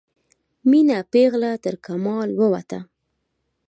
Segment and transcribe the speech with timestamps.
[0.69, 2.79] میینه پیغله ترکمال ووته